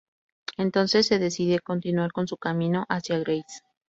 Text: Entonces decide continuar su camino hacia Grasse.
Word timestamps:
Entonces 0.57 1.09
decide 1.11 1.59
continuar 1.59 2.09
su 2.25 2.35
camino 2.35 2.85
hacia 2.89 3.19
Grasse. 3.19 3.61